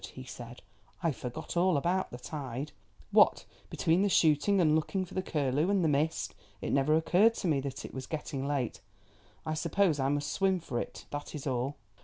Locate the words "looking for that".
4.73-5.27